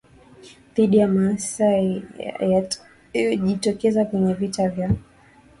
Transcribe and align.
dhidi 0.75 0.97
ya 0.97 1.07
maasi 1.07 2.03
yatayojitokeza 2.51 4.05
kwenye 4.05 4.33
vita 4.33 4.69
vyao 4.69 4.97